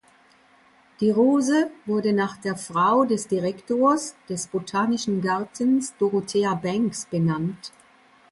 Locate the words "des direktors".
3.05-4.15